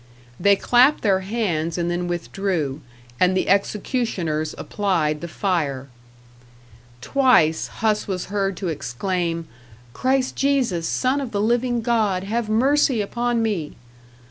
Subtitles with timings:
[0.39, 2.81] They clapped their hands and then withdrew,
[3.19, 5.89] and the executioners applied the fire.
[7.01, 9.47] Twice Huss was heard to exclaim,
[9.93, 13.75] "Christ Jesus, Son of the living God, have mercy upon me!"